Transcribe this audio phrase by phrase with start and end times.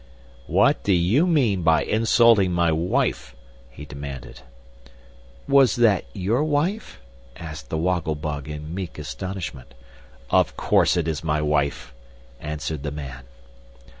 [0.47, 3.35] "What do you mean by insulting my wife?"
[3.69, 4.41] he demanded.
[5.47, 6.99] "Was that your wife?"
[7.37, 9.75] asked the Woggle Bug, in meek astonishment.
[10.31, 11.93] "Of course it is my wife,"
[12.41, 13.25] answered the man.